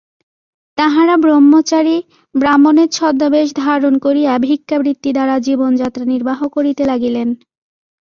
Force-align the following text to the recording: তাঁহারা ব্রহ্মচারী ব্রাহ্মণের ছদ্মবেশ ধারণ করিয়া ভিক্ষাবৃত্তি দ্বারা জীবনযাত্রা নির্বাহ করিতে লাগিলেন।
তাঁহারা 0.77 1.15
ব্রহ্মচারী 1.17 1.97
ব্রাহ্মণের 2.35 2.89
ছদ্মবেশ 2.89 3.47
ধারণ 3.55 3.93
করিয়া 3.97 4.31
ভিক্ষাবৃত্তি 4.37 5.09
দ্বারা 5.13 5.35
জীবনযাত্রা 5.39 6.05
নির্বাহ 6.05 6.39
করিতে 6.47 6.83
লাগিলেন। 6.85 7.27